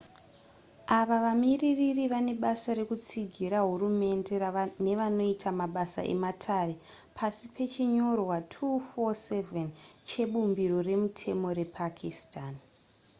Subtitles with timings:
[0.99, 4.35] ava vamiririri vane basa rekutsigira hurumende
[4.87, 6.73] nevanoita mabasa ematare
[7.17, 9.65] pasi pechinyorwa 247
[10.09, 12.53] chebumbiro remutemo repakistan